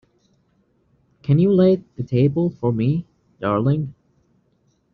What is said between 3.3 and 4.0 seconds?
darling?